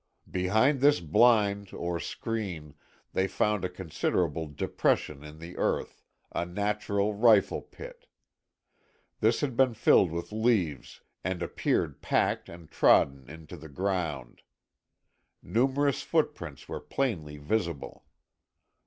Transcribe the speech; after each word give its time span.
Behind 0.31 0.81
this 0.81 0.99
blind 0.99 1.73
or 1.75 1.99
screen 1.99 2.73
they 3.13 3.27
found 3.27 3.63
a 3.63 3.69
considerable 3.69 4.47
depression 4.47 5.23
in 5.23 5.37
the 5.37 5.55
earth, 5.57 6.01
a 6.31 6.43
natural 6.43 7.13
rifle 7.13 7.61
pit. 7.61 8.07
This 9.19 9.41
had 9.41 9.55
been 9.55 9.75
filled 9.75 10.11
with 10.11 10.31
leaves 10.31 11.01
and 11.23 11.43
appeared 11.43 12.01
packed 12.01 12.49
and 12.49 12.71
trodden 12.71 13.29
into 13.29 13.55
the 13.55 13.69
ground. 13.69 14.41
Numerous 15.43 16.01
footprints 16.01 16.67
were 16.67 16.81
plainly 16.81 17.37
visible. 17.37 18.05